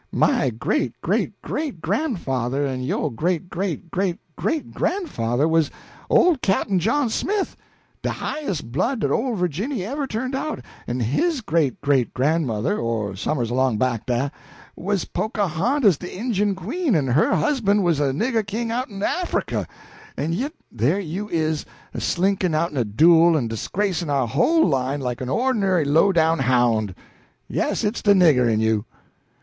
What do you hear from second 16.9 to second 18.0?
en her husbun' was